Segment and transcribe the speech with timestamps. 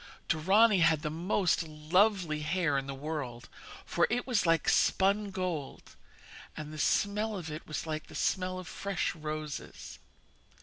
[0.29, 3.47] Dorani had the most lovely hair in the world,
[3.85, 5.95] for it was like spun gold,
[6.57, 9.99] and the smell of it was like the smell of fresh roses.